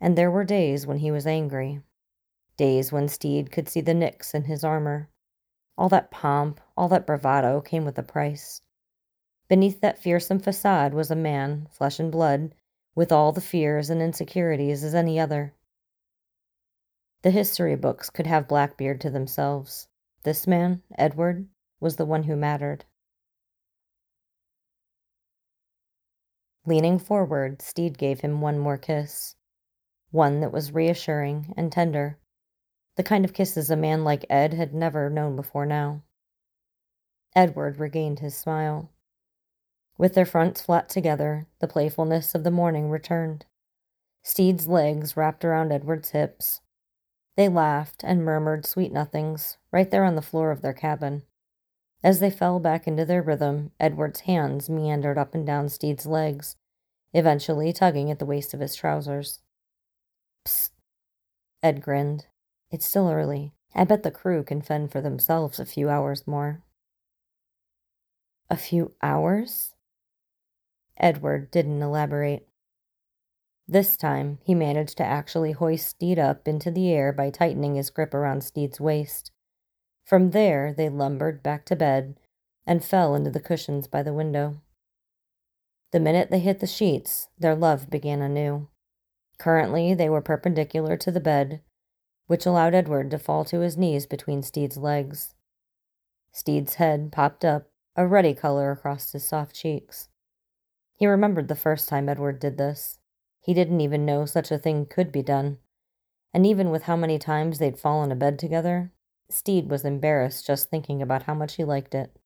And 0.00 0.16
there 0.16 0.30
were 0.30 0.44
days 0.44 0.86
when 0.86 0.98
he 0.98 1.10
was 1.10 1.26
angry, 1.26 1.82
days 2.60 2.92
when 2.92 3.08
Steed 3.08 3.50
could 3.50 3.70
see 3.70 3.80
the 3.80 3.94
nicks 3.94 4.34
in 4.34 4.44
his 4.44 4.62
armor. 4.62 5.08
All 5.78 5.88
that 5.88 6.10
pomp, 6.10 6.60
all 6.76 6.88
that 6.88 7.06
bravado 7.06 7.62
came 7.62 7.86
with 7.86 7.96
a 7.96 8.02
price. 8.02 8.60
Beneath 9.48 9.80
that 9.80 9.98
fearsome 9.98 10.40
facade 10.40 10.92
was 10.92 11.10
a 11.10 11.16
man, 11.16 11.68
flesh 11.70 11.98
and 11.98 12.12
blood, 12.12 12.54
with 12.94 13.10
all 13.10 13.32
the 13.32 13.40
fears 13.40 13.88
and 13.88 14.02
insecurities 14.02 14.84
as 14.84 14.94
any 14.94 15.18
other. 15.18 15.54
The 17.22 17.30
history 17.30 17.76
books 17.76 18.10
could 18.10 18.26
have 18.26 18.46
Blackbeard 18.46 19.00
to 19.00 19.10
themselves. 19.10 19.88
This 20.24 20.46
man, 20.46 20.82
Edward, 20.98 21.48
was 21.80 21.96
the 21.96 22.04
one 22.04 22.24
who 22.24 22.36
mattered. 22.36 22.84
Leaning 26.66 26.98
forward, 26.98 27.62
Steed 27.62 27.96
gave 27.96 28.20
him 28.20 28.42
one 28.42 28.58
more 28.58 28.76
kiss. 28.76 29.34
One 30.10 30.40
that 30.40 30.52
was 30.52 30.72
reassuring 30.72 31.54
and 31.56 31.72
tender. 31.72 32.18
The 33.00 33.04
kind 33.04 33.24
of 33.24 33.32
kisses 33.32 33.70
a 33.70 33.76
man 33.76 34.04
like 34.04 34.26
Ed 34.28 34.52
had 34.52 34.74
never 34.74 35.08
known 35.08 35.34
before 35.34 35.64
now. 35.64 36.02
Edward 37.34 37.78
regained 37.78 38.18
his 38.18 38.36
smile. 38.36 38.90
With 39.96 40.12
their 40.12 40.26
fronts 40.26 40.60
flat 40.60 40.90
together, 40.90 41.46
the 41.60 41.66
playfulness 41.66 42.34
of 42.34 42.44
the 42.44 42.50
morning 42.50 42.90
returned. 42.90 43.46
Steed's 44.22 44.68
legs 44.68 45.16
wrapped 45.16 45.46
around 45.46 45.72
Edward's 45.72 46.10
hips, 46.10 46.60
they 47.38 47.48
laughed 47.48 48.04
and 48.04 48.22
murmured 48.22 48.66
sweet 48.66 48.92
nothings 48.92 49.56
right 49.72 49.90
there 49.90 50.04
on 50.04 50.14
the 50.14 50.20
floor 50.20 50.50
of 50.50 50.60
their 50.60 50.74
cabin. 50.74 51.22
As 52.04 52.20
they 52.20 52.30
fell 52.30 52.60
back 52.60 52.86
into 52.86 53.06
their 53.06 53.22
rhythm, 53.22 53.72
Edward's 53.80 54.20
hands 54.20 54.68
meandered 54.68 55.16
up 55.16 55.34
and 55.34 55.46
down 55.46 55.70
Steed's 55.70 56.04
legs, 56.04 56.56
eventually 57.14 57.72
tugging 57.72 58.10
at 58.10 58.18
the 58.18 58.26
waist 58.26 58.52
of 58.52 58.60
his 58.60 58.74
trousers. 58.74 59.40
Psst. 60.46 60.72
Ed 61.62 61.80
grinned. 61.80 62.26
It's 62.70 62.86
still 62.86 63.08
early. 63.08 63.52
I 63.74 63.84
bet 63.84 64.02
the 64.02 64.10
crew 64.10 64.42
can 64.42 64.62
fend 64.62 64.92
for 64.92 65.00
themselves 65.00 65.58
a 65.58 65.66
few 65.66 65.88
hours 65.88 66.26
more. 66.26 66.62
A 68.48 68.56
few 68.56 68.94
hours? 69.02 69.74
Edward 70.96 71.50
didn't 71.50 71.82
elaborate. 71.82 72.46
This 73.66 73.96
time, 73.96 74.38
he 74.42 74.54
managed 74.54 74.96
to 74.98 75.04
actually 75.04 75.52
hoist 75.52 75.86
Steed 75.86 76.18
up 76.18 76.48
into 76.48 76.70
the 76.70 76.90
air 76.90 77.12
by 77.12 77.30
tightening 77.30 77.76
his 77.76 77.90
grip 77.90 78.12
around 78.12 78.42
Steed's 78.42 78.80
waist. 78.80 79.30
From 80.04 80.30
there, 80.30 80.74
they 80.76 80.88
lumbered 80.88 81.42
back 81.42 81.64
to 81.66 81.76
bed 81.76 82.18
and 82.66 82.84
fell 82.84 83.14
into 83.14 83.30
the 83.30 83.40
cushions 83.40 83.86
by 83.86 84.02
the 84.02 84.12
window. 84.12 84.60
The 85.92 86.00
minute 86.00 86.30
they 86.30 86.40
hit 86.40 86.60
the 86.60 86.66
sheets, 86.66 87.28
their 87.38 87.54
love 87.54 87.90
began 87.90 88.22
anew. 88.22 88.68
Currently, 89.38 89.94
they 89.94 90.08
were 90.08 90.20
perpendicular 90.20 90.96
to 90.96 91.10
the 91.10 91.20
bed, 91.20 91.62
which 92.30 92.46
allowed 92.46 92.76
Edward 92.76 93.10
to 93.10 93.18
fall 93.18 93.44
to 93.44 93.58
his 93.58 93.76
knees 93.76 94.06
between 94.06 94.40
Steed's 94.40 94.76
legs. 94.76 95.34
Steed's 96.30 96.74
head 96.74 97.10
popped 97.10 97.44
up, 97.44 97.66
a 97.96 98.06
ruddy 98.06 98.34
color 98.34 98.70
across 98.70 99.10
his 99.10 99.24
soft 99.24 99.52
cheeks. 99.52 100.10
He 100.94 101.08
remembered 101.08 101.48
the 101.48 101.56
first 101.56 101.88
time 101.88 102.08
Edward 102.08 102.38
did 102.38 102.56
this. 102.56 103.00
He 103.40 103.52
didn't 103.52 103.80
even 103.80 104.06
know 104.06 104.26
such 104.26 104.52
a 104.52 104.58
thing 104.58 104.86
could 104.86 105.10
be 105.10 105.24
done. 105.24 105.58
And 106.32 106.46
even 106.46 106.70
with 106.70 106.84
how 106.84 106.94
many 106.94 107.18
times 107.18 107.58
they'd 107.58 107.80
fallen 107.80 108.12
abed 108.12 108.38
together, 108.38 108.92
Steed 109.28 109.68
was 109.68 109.84
embarrassed 109.84 110.46
just 110.46 110.70
thinking 110.70 111.02
about 111.02 111.24
how 111.24 111.34
much 111.34 111.56
he 111.56 111.64
liked 111.64 111.96
it. 111.96 112.16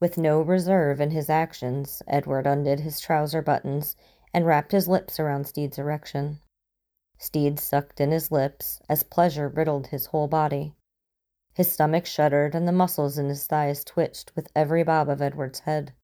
With 0.00 0.18
no 0.18 0.42
reserve 0.42 1.00
in 1.00 1.12
his 1.12 1.30
actions, 1.30 2.02
Edward 2.06 2.46
undid 2.46 2.80
his 2.80 3.00
trouser 3.00 3.40
buttons 3.40 3.96
and 4.34 4.44
wrapped 4.44 4.72
his 4.72 4.86
lips 4.86 5.18
around 5.18 5.46
Steed's 5.46 5.78
erection. 5.78 6.40
Steed 7.18 7.58
sucked 7.58 8.00
in 8.00 8.10
his 8.10 8.30
lips 8.30 8.80
as 8.88 9.02
pleasure 9.02 9.48
riddled 9.48 9.88
his 9.88 10.06
whole 10.06 10.28
body. 10.28 10.74
His 11.54 11.72
stomach 11.72 12.04
shuddered 12.04 12.54
and 12.54 12.68
the 12.68 12.72
muscles 12.72 13.16
in 13.16 13.28
his 13.28 13.46
thighs 13.46 13.82
twitched 13.82 14.34
with 14.36 14.50
every 14.54 14.82
bob 14.82 15.08
of 15.08 15.22
Edward's 15.22 15.60
head. 15.60 15.94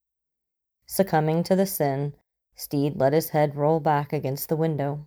Succumbing 0.87 1.45
to 1.45 1.55
the 1.55 1.67
sin, 1.67 2.15
Steed 2.55 2.97
let 2.97 3.13
his 3.13 3.31
head 3.31 3.57
roll 3.57 3.81
back 3.81 4.13
against 4.13 4.49
the 4.49 4.57
window. 4.57 5.07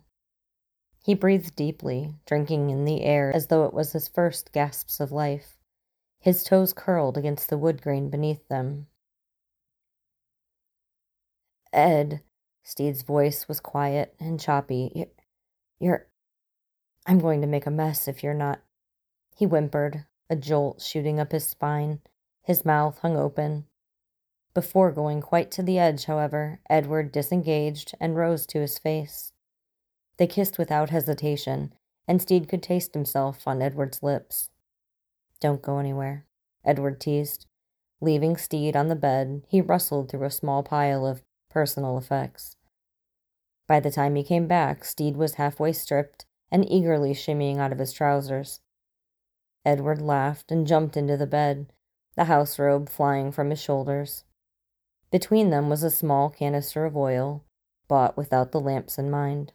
He 1.04 1.14
breathed 1.14 1.54
deeply, 1.54 2.14
drinking 2.26 2.70
in 2.70 2.84
the 2.84 3.02
air 3.02 3.34
as 3.34 3.46
though 3.48 3.64
it 3.64 3.74
was 3.74 3.92
his 3.92 4.08
first 4.08 4.52
gasps 4.52 5.00
of 5.00 5.12
life. 5.12 5.56
His 6.18 6.42
toes 6.42 6.72
curled 6.72 7.16
against 7.16 7.48
the 7.48 7.58
wood 7.58 7.82
grain 7.82 8.10
beneath 8.10 8.48
them. 8.48 8.88
Ed, 11.72 12.22
Steed's 12.64 13.02
voice 13.02 13.46
was 13.46 13.60
quiet 13.60 14.14
and 14.18 14.40
choppy. 14.40 15.08
You're. 15.78 16.06
I'm 17.06 17.18
going 17.18 17.40
to 17.42 17.46
make 17.46 17.66
a 17.66 17.70
mess 17.70 18.08
if 18.08 18.22
you're 18.22 18.34
not. 18.34 18.60
He 19.36 19.44
whimpered, 19.44 20.06
a 20.30 20.36
jolt 20.36 20.80
shooting 20.80 21.20
up 21.20 21.32
his 21.32 21.46
spine. 21.46 22.00
His 22.42 22.64
mouth 22.64 22.98
hung 22.98 23.16
open. 23.16 23.66
Before 24.54 24.90
going 24.90 25.20
quite 25.20 25.50
to 25.52 25.62
the 25.62 25.78
edge, 25.78 26.06
however, 26.06 26.60
Edward 26.70 27.12
disengaged 27.12 27.94
and 28.00 28.16
rose 28.16 28.46
to 28.46 28.60
his 28.60 28.78
face. 28.78 29.32
They 30.16 30.26
kissed 30.26 30.56
without 30.56 30.90
hesitation, 30.90 31.74
and 32.08 32.22
Steed 32.22 32.48
could 32.48 32.62
taste 32.62 32.94
himself 32.94 33.46
on 33.46 33.60
Edward's 33.60 34.02
lips. 34.02 34.48
Don't 35.40 35.60
go 35.60 35.78
anywhere, 35.78 36.24
Edward 36.64 37.00
teased. 37.00 37.46
Leaving 38.00 38.36
Steed 38.36 38.74
on 38.74 38.88
the 38.88 38.96
bed, 38.96 39.42
he 39.48 39.60
rustled 39.60 40.10
through 40.10 40.24
a 40.24 40.30
small 40.30 40.62
pile 40.62 41.06
of 41.06 41.22
personal 41.50 41.98
effects. 41.98 42.55
By 43.66 43.80
the 43.80 43.90
time 43.90 44.14
he 44.14 44.22
came 44.22 44.46
back, 44.46 44.84
Steed 44.84 45.16
was 45.16 45.34
halfway 45.34 45.72
stripped 45.72 46.24
and 46.50 46.68
eagerly 46.70 47.12
shimmying 47.12 47.58
out 47.58 47.72
of 47.72 47.78
his 47.78 47.92
trousers. 47.92 48.60
Edward 49.64 50.00
laughed 50.00 50.52
and 50.52 50.66
jumped 50.66 50.96
into 50.96 51.16
the 51.16 51.26
bed, 51.26 51.72
the 52.14 52.24
house 52.24 52.58
robe 52.58 52.88
flying 52.88 53.32
from 53.32 53.50
his 53.50 53.60
shoulders. 53.60 54.24
Between 55.10 55.50
them 55.50 55.68
was 55.68 55.82
a 55.82 55.90
small 55.90 56.30
canister 56.30 56.84
of 56.84 56.96
oil, 56.96 57.44
bought 57.88 58.16
without 58.16 58.52
the 58.52 58.60
lamps 58.60 58.98
in 58.98 59.10
mind. 59.10 59.52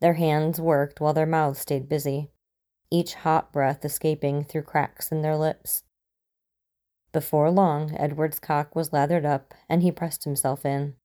Their 0.00 0.14
hands 0.14 0.60
worked 0.60 1.00
while 1.00 1.14
their 1.14 1.26
mouths 1.26 1.60
stayed 1.60 1.88
busy, 1.88 2.30
each 2.90 3.14
hot 3.14 3.52
breath 3.52 3.84
escaping 3.84 4.44
through 4.44 4.62
cracks 4.62 5.10
in 5.10 5.22
their 5.22 5.36
lips. 5.36 5.84
Before 7.12 7.50
long, 7.50 7.96
Edward's 7.96 8.40
cock 8.40 8.74
was 8.74 8.92
lathered 8.92 9.24
up, 9.24 9.54
and 9.68 9.82
he 9.82 9.92
pressed 9.92 10.24
himself 10.24 10.66
in. 10.66 10.96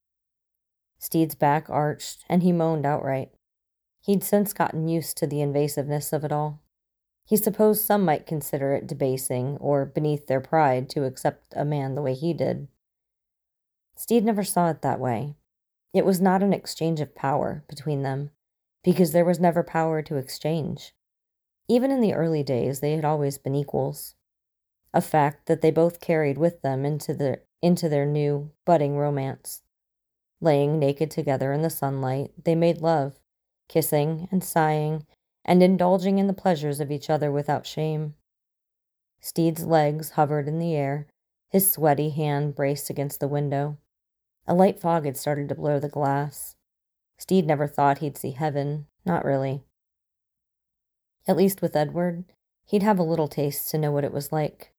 Steed's 0.99 1.33
back 1.33 1.69
arched, 1.69 2.25
and 2.27 2.43
he 2.43 2.51
moaned 2.51 2.85
outright. 2.85 3.31
He'd 4.01 4.23
since 4.23 4.53
gotten 4.53 4.87
used 4.87 5.17
to 5.17 5.27
the 5.27 5.37
invasiveness 5.37 6.13
of 6.13 6.23
it 6.23 6.31
all. 6.31 6.61
He 7.25 7.37
supposed 7.37 7.85
some 7.85 8.03
might 8.03 8.25
consider 8.25 8.73
it 8.73 8.87
debasing 8.87 9.57
or 9.57 9.85
beneath 9.85 10.27
their 10.27 10.41
pride 10.41 10.89
to 10.89 11.05
accept 11.05 11.53
a 11.55 11.63
man 11.63 11.95
the 11.95 12.01
way 12.01 12.13
he 12.13 12.33
did. 12.33 12.67
Steed 13.95 14.25
never 14.25 14.43
saw 14.43 14.69
it 14.69 14.81
that 14.81 14.99
way. 14.99 15.35
It 15.93 16.05
was 16.05 16.21
not 16.21 16.43
an 16.43 16.53
exchange 16.53 16.99
of 16.99 17.15
power 17.15 17.63
between 17.67 18.03
them, 18.03 18.31
because 18.83 19.11
there 19.11 19.25
was 19.25 19.39
never 19.39 19.63
power 19.63 20.01
to 20.01 20.17
exchange. 20.17 20.93
Even 21.67 21.91
in 21.91 22.01
the 22.01 22.13
early 22.13 22.43
days, 22.43 22.79
they 22.79 22.93
had 22.93 23.05
always 23.05 23.37
been 23.37 23.55
equals, 23.55 24.15
a 24.93 25.01
fact 25.01 25.45
that 25.45 25.61
they 25.61 25.71
both 25.71 26.01
carried 26.01 26.37
with 26.37 26.61
them 26.61 26.85
into 26.85 27.13
their, 27.13 27.43
into 27.61 27.87
their 27.87 28.05
new, 28.05 28.51
budding 28.65 28.97
romance. 28.97 29.61
Laying 30.41 30.79
naked 30.79 31.11
together 31.11 31.51
in 31.51 31.61
the 31.61 31.69
sunlight, 31.69 32.31
they 32.43 32.55
made 32.55 32.81
love, 32.81 33.19
kissing 33.67 34.27
and 34.31 34.43
sighing 34.43 35.05
and 35.45 35.63
indulging 35.63 36.19
in 36.19 36.27
the 36.27 36.33
pleasures 36.33 36.79
of 36.79 36.91
each 36.91 37.09
other 37.09 37.31
without 37.31 37.65
shame. 37.65 38.15
Steed's 39.19 39.65
legs 39.65 40.11
hovered 40.11 40.47
in 40.47 40.59
the 40.59 40.75
air, 40.75 41.07
his 41.49 41.71
sweaty 41.71 42.09
hand 42.09 42.55
braced 42.55 42.89
against 42.89 43.19
the 43.19 43.27
window. 43.27 43.77
A 44.47 44.53
light 44.53 44.79
fog 44.79 45.05
had 45.05 45.17
started 45.17 45.49
to 45.49 45.55
blur 45.55 45.79
the 45.79 45.89
glass. 45.89 46.55
Steed 47.17 47.45
never 47.45 47.67
thought 47.67 47.97
he'd 47.97 48.17
see 48.17 48.31
heaven, 48.31 48.87
not 49.05 49.25
really. 49.25 49.63
At 51.27 51.37
least 51.37 51.61
with 51.61 51.75
Edward, 51.75 52.25
he'd 52.65 52.83
have 52.83 52.99
a 52.99 53.03
little 53.03 53.27
taste 53.27 53.69
to 53.69 53.77
know 53.77 53.91
what 53.91 54.03
it 54.03 54.13
was 54.13 54.31
like. 54.31 54.71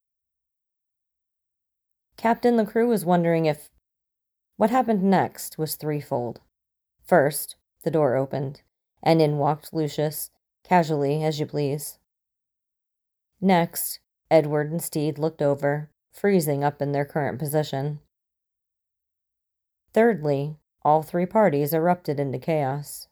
Captain, 2.16 2.57
the 2.57 2.66
crew 2.66 2.88
was 2.88 3.05
wondering 3.05 3.46
if. 3.46 3.69
What 4.61 4.68
happened 4.68 5.03
next 5.03 5.57
was 5.57 5.75
threefold. 5.75 6.42
First, 7.03 7.57
the 7.83 7.90
door 7.90 8.14
opened, 8.14 8.61
and 9.03 9.23
in 9.23 9.38
walked 9.38 9.73
Lucius, 9.73 10.33
casually 10.64 11.25
as 11.25 11.40
you 11.40 11.46
please. 11.46 11.99
Next, 13.40 14.01
Edward 14.31 14.70
and 14.70 14.83
Steed 14.83 15.18
looked 15.18 15.40
over, 15.40 15.88
freezing 16.12 16.62
up 16.62 16.83
in 16.83 16.92
their 16.92 17.07
current 17.07 17.38
position. 17.38 18.01
Thirdly, 19.94 20.59
all 20.83 21.03
three 21.03 21.25
parties 21.25 21.73
erupted 21.73 22.20
into 22.20 22.38
chaos. 22.38 23.09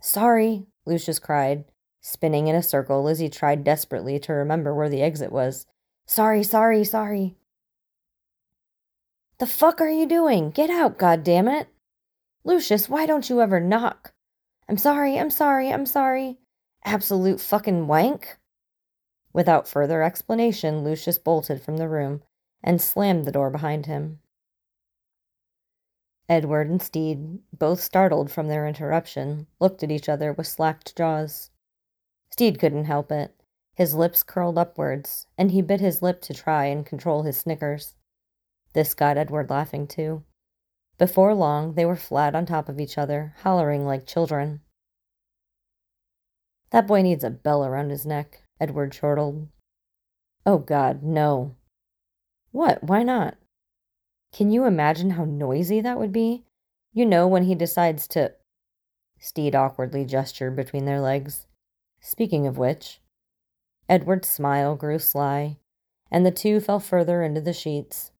Sorry, 0.00 0.68
Lucius 0.86 1.18
cried, 1.18 1.64
spinning 2.00 2.46
in 2.46 2.54
a 2.54 2.62
circle 2.62 3.08
as 3.08 3.18
he 3.18 3.28
tried 3.28 3.64
desperately 3.64 4.20
to 4.20 4.34
remember 4.34 4.72
where 4.72 4.88
the 4.88 5.02
exit 5.02 5.32
was. 5.32 5.66
Sorry, 6.06 6.44
sorry, 6.44 6.84
sorry. 6.84 7.34
The 9.38 9.46
fuck 9.46 9.80
are 9.80 9.90
you 9.90 10.06
doing? 10.06 10.50
Get 10.50 10.70
out, 10.70 10.96
goddammit! 10.96 11.66
Lucius, 12.44 12.88
why 12.88 13.04
don't 13.04 13.28
you 13.28 13.40
ever 13.40 13.58
knock? 13.58 14.12
I'm 14.68 14.78
sorry, 14.78 15.18
I'm 15.18 15.30
sorry, 15.30 15.72
I'm 15.72 15.86
sorry. 15.86 16.38
Absolute 16.84 17.40
fucking 17.40 17.88
wank. 17.88 18.38
Without 19.32 19.66
further 19.66 20.02
explanation, 20.02 20.84
Lucius 20.84 21.18
bolted 21.18 21.60
from 21.60 21.78
the 21.78 21.88
room 21.88 22.22
and 22.62 22.80
slammed 22.80 23.24
the 23.24 23.32
door 23.32 23.50
behind 23.50 23.86
him. 23.86 24.20
Edward 26.28 26.70
and 26.70 26.80
Steed, 26.80 27.40
both 27.52 27.80
startled 27.80 28.30
from 28.30 28.46
their 28.46 28.68
interruption, 28.68 29.48
looked 29.58 29.82
at 29.82 29.90
each 29.90 30.08
other 30.08 30.32
with 30.32 30.46
slacked 30.46 30.96
jaws. 30.96 31.50
Steed 32.30 32.60
couldn't 32.60 32.84
help 32.84 33.10
it. 33.10 33.34
His 33.74 33.94
lips 33.94 34.22
curled 34.22 34.56
upwards, 34.56 35.26
and 35.36 35.50
he 35.50 35.60
bit 35.60 35.80
his 35.80 36.02
lip 36.02 36.22
to 36.22 36.34
try 36.34 36.66
and 36.66 36.86
control 36.86 37.24
his 37.24 37.36
snickers. 37.36 37.96
This 38.74 38.92
got 38.94 39.16
Edward 39.16 39.50
laughing 39.50 39.86
too. 39.86 40.24
Before 40.98 41.34
long, 41.34 41.74
they 41.74 41.84
were 41.84 41.96
flat 41.96 42.34
on 42.34 42.46
top 42.46 42.68
of 42.68 42.78
each 42.78 42.98
other, 42.98 43.34
hollering 43.38 43.86
like 43.86 44.06
children. 44.06 44.60
That 46.70 46.86
boy 46.86 47.02
needs 47.02 47.24
a 47.24 47.30
bell 47.30 47.64
around 47.64 47.90
his 47.90 48.04
neck, 48.04 48.42
Edward 48.60 48.92
chortled. 48.92 49.48
Oh, 50.44 50.58
God, 50.58 51.02
no. 51.02 51.54
What? 52.50 52.82
Why 52.82 53.02
not? 53.02 53.36
Can 54.32 54.50
you 54.50 54.64
imagine 54.64 55.10
how 55.10 55.24
noisy 55.24 55.80
that 55.80 55.98
would 55.98 56.12
be? 56.12 56.44
You 56.92 57.06
know, 57.06 57.26
when 57.26 57.44
he 57.44 57.54
decides 57.54 58.06
to. 58.08 58.32
Steed 59.18 59.54
awkwardly 59.54 60.04
gestured 60.04 60.56
between 60.56 60.84
their 60.84 61.00
legs. 61.00 61.46
Speaking 62.00 62.46
of 62.46 62.58
which, 62.58 63.00
Edward's 63.88 64.28
smile 64.28 64.76
grew 64.76 64.98
sly, 64.98 65.58
and 66.10 66.26
the 66.26 66.30
two 66.30 66.60
fell 66.60 66.80
further 66.80 67.22
into 67.22 67.40
the 67.40 67.52
sheets. 67.52 68.10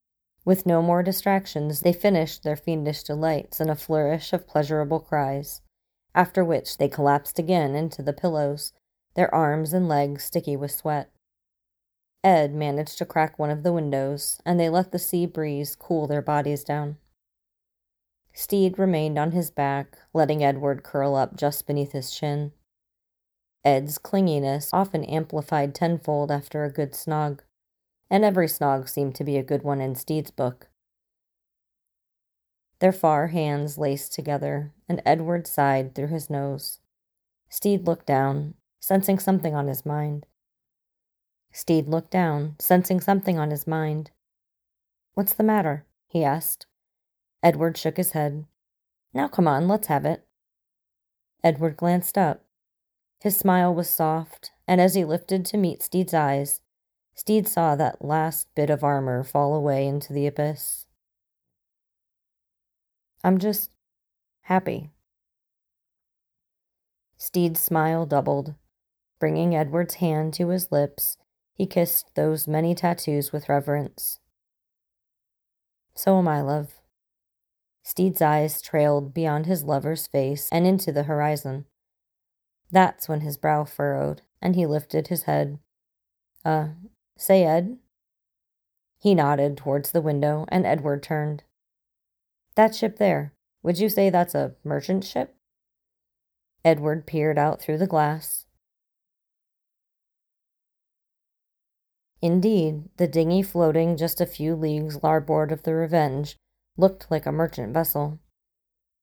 With 0.44 0.66
no 0.66 0.82
more 0.82 1.02
distractions, 1.02 1.80
they 1.80 1.92
finished 1.92 2.42
their 2.42 2.56
fiendish 2.56 3.02
delights 3.02 3.60
in 3.60 3.70
a 3.70 3.76
flourish 3.76 4.32
of 4.32 4.46
pleasurable 4.46 5.00
cries, 5.00 5.62
after 6.14 6.44
which 6.44 6.76
they 6.76 6.88
collapsed 6.88 7.38
again 7.38 7.74
into 7.74 8.02
the 8.02 8.12
pillows, 8.12 8.72
their 9.14 9.34
arms 9.34 9.72
and 9.72 9.88
legs 9.88 10.24
sticky 10.24 10.56
with 10.56 10.70
sweat. 10.70 11.10
Ed 12.22 12.54
managed 12.54 12.98
to 12.98 13.06
crack 13.06 13.38
one 13.38 13.50
of 13.50 13.62
the 13.62 13.72
windows, 13.72 14.38
and 14.44 14.60
they 14.60 14.68
let 14.68 14.92
the 14.92 14.98
sea 14.98 15.26
breeze 15.26 15.74
cool 15.76 16.06
their 16.06 16.22
bodies 16.22 16.62
down. 16.62 16.98
Steed 18.34 18.78
remained 18.78 19.18
on 19.18 19.32
his 19.32 19.50
back, 19.50 19.98
letting 20.12 20.42
Edward 20.42 20.82
curl 20.82 21.14
up 21.14 21.36
just 21.36 21.66
beneath 21.66 21.92
his 21.92 22.10
chin. 22.10 22.52
Ed's 23.64 23.98
clinginess 23.98 24.70
often 24.72 25.04
amplified 25.04 25.74
tenfold 25.74 26.30
after 26.30 26.64
a 26.64 26.72
good 26.72 26.92
snog 26.92 27.40
and 28.14 28.24
every 28.24 28.46
snog 28.46 28.88
seemed 28.88 29.12
to 29.12 29.24
be 29.24 29.36
a 29.36 29.42
good 29.42 29.64
one 29.64 29.80
in 29.80 29.96
Steed's 29.96 30.30
book. 30.30 30.68
Their 32.78 32.92
far 32.92 33.26
hands 33.26 33.76
laced 33.76 34.12
together, 34.12 34.72
and 34.88 35.02
Edward 35.04 35.48
sighed 35.48 35.96
through 35.96 36.06
his 36.06 36.30
nose. 36.30 36.78
Steed 37.48 37.88
looked 37.88 38.06
down, 38.06 38.54
sensing 38.78 39.18
something 39.18 39.56
on 39.56 39.66
his 39.66 39.84
mind. 39.84 40.26
Steed 41.50 41.88
looked 41.88 42.12
down, 42.12 42.54
sensing 42.60 43.00
something 43.00 43.36
on 43.36 43.50
his 43.50 43.66
mind. 43.66 44.12
What's 45.14 45.34
the 45.34 45.42
matter? 45.42 45.84
he 46.06 46.22
asked. 46.22 46.66
Edward 47.42 47.76
shook 47.76 47.96
his 47.96 48.12
head. 48.12 48.44
Now 49.12 49.26
come 49.26 49.48
on, 49.48 49.66
let's 49.66 49.88
have 49.88 50.04
it. 50.04 50.24
Edward 51.42 51.76
glanced 51.76 52.16
up. 52.16 52.44
His 53.20 53.36
smile 53.36 53.74
was 53.74 53.90
soft, 53.90 54.52
and 54.68 54.80
as 54.80 54.94
he 54.94 55.04
lifted 55.04 55.44
to 55.46 55.56
meet 55.56 55.82
Steed's 55.82 56.14
eyes, 56.14 56.60
Steed 57.14 57.46
saw 57.46 57.76
that 57.76 58.04
last 58.04 58.48
bit 58.54 58.70
of 58.70 58.82
armor 58.82 59.22
fall 59.22 59.54
away 59.54 59.86
into 59.86 60.12
the 60.12 60.26
abyss. 60.26 60.86
I'm 63.22 63.38
just 63.38 63.70
happy. 64.42 64.90
Steed's 67.16 67.60
smile 67.60 68.04
doubled. 68.04 68.54
Bringing 69.18 69.54
Edward's 69.54 69.94
hand 69.94 70.34
to 70.34 70.48
his 70.48 70.70
lips, 70.70 71.16
he 71.54 71.66
kissed 71.66 72.14
those 72.14 72.48
many 72.48 72.74
tattoos 72.74 73.32
with 73.32 73.48
reverence. 73.48 74.18
So 75.94 76.18
am 76.18 76.28
I, 76.28 76.42
love. 76.42 76.74
Steed's 77.82 78.20
eyes 78.20 78.60
trailed 78.60 79.14
beyond 79.14 79.46
his 79.46 79.62
lover's 79.62 80.06
face 80.06 80.48
and 80.50 80.66
into 80.66 80.90
the 80.90 81.04
horizon. 81.04 81.66
That's 82.70 83.08
when 83.08 83.20
his 83.20 83.36
brow 83.36 83.64
furrowed, 83.64 84.22
and 84.42 84.56
he 84.56 84.66
lifted 84.66 85.08
his 85.08 85.22
head. 85.22 85.60
Uh, 86.44 86.68
Say, 87.16 87.44
Ed. 87.44 87.78
He 88.98 89.14
nodded 89.14 89.56
towards 89.56 89.92
the 89.92 90.00
window, 90.00 90.46
and 90.48 90.66
Edward 90.66 91.02
turned. 91.02 91.42
That 92.56 92.74
ship 92.74 92.98
there, 92.98 93.32
would 93.62 93.78
you 93.78 93.88
say 93.88 94.10
that's 94.10 94.34
a 94.34 94.54
merchant 94.64 95.04
ship? 95.04 95.34
Edward 96.64 97.06
peered 97.06 97.38
out 97.38 97.60
through 97.60 97.78
the 97.78 97.86
glass. 97.86 98.46
Indeed, 102.22 102.88
the 102.96 103.06
dinghy 103.06 103.42
floating 103.42 103.98
just 103.98 104.20
a 104.20 104.26
few 104.26 104.54
leagues 104.54 105.02
larboard 105.02 105.52
of 105.52 105.64
the 105.64 105.74
Revenge 105.74 106.38
looked 106.78 107.10
like 107.10 107.26
a 107.26 107.32
merchant 107.32 107.74
vessel. 107.74 108.18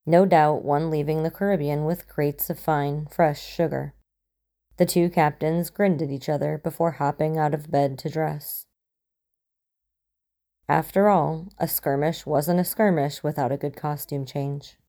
No 0.07 0.25
doubt 0.25 0.65
one 0.65 0.89
leaving 0.89 1.21
the 1.21 1.29
Caribbean 1.29 1.85
with 1.85 2.07
crates 2.07 2.49
of 2.49 2.57
fine, 2.57 3.05
fresh 3.05 3.45
sugar. 3.45 3.93
The 4.81 4.87
two 4.87 5.11
captains 5.11 5.69
grinned 5.69 6.01
at 6.01 6.09
each 6.09 6.27
other 6.27 6.57
before 6.57 6.93
hopping 6.93 7.37
out 7.37 7.53
of 7.53 7.69
bed 7.69 7.99
to 7.99 8.09
dress. 8.09 8.65
After 10.67 11.07
all, 11.07 11.49
a 11.59 11.67
skirmish 11.67 12.25
wasn't 12.25 12.59
a 12.59 12.63
skirmish 12.63 13.21
without 13.21 13.51
a 13.51 13.57
good 13.57 13.75
costume 13.77 14.25
change. 14.25 14.79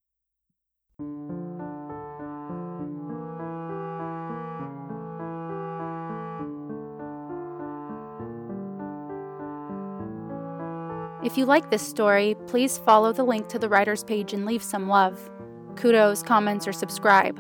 If 11.22 11.36
you 11.36 11.44
like 11.44 11.70
this 11.70 11.86
story, 11.86 12.34
please 12.46 12.78
follow 12.78 13.12
the 13.12 13.24
link 13.24 13.46
to 13.48 13.58
the 13.58 13.68
writer's 13.68 14.04
page 14.04 14.32
and 14.32 14.46
leave 14.46 14.62
some 14.62 14.88
love. 14.88 15.30
Kudos, 15.76 16.22
comments, 16.22 16.66
or 16.66 16.72
subscribe. 16.72 17.38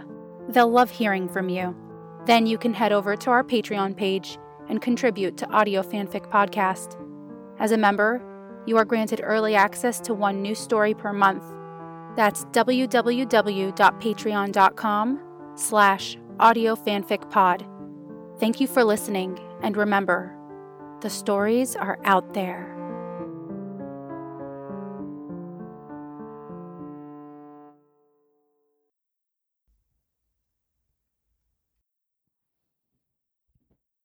They'll 0.50 0.70
love 0.70 0.90
hearing 0.90 1.30
from 1.30 1.48
you. 1.48 1.74
Then 2.26 2.46
you 2.46 2.58
can 2.58 2.74
head 2.74 2.92
over 2.92 3.16
to 3.16 3.30
our 3.30 3.42
Patreon 3.42 3.96
page 3.96 4.38
and 4.68 4.80
contribute 4.80 5.36
to 5.38 5.50
Audio 5.50 5.82
Fanfic 5.82 6.30
Podcast. 6.30 6.96
As 7.58 7.72
a 7.72 7.76
member, 7.76 8.22
you 8.66 8.76
are 8.76 8.84
granted 8.84 9.20
early 9.24 9.56
access 9.56 9.98
to 10.00 10.14
one 10.14 10.40
new 10.40 10.54
story 10.54 10.94
per 10.94 11.12
month. 11.12 11.42
That's 12.16 12.44
www.patreon.com 12.46 15.20
slash 15.56 16.16
audiofanficpod. 16.38 17.68
Thank 18.38 18.60
you 18.60 18.66
for 18.66 18.84
listening, 18.84 19.38
and 19.62 19.76
remember, 19.76 20.34
the 21.00 21.10
stories 21.10 21.76
are 21.76 21.98
out 22.04 22.32
there. 22.34 22.81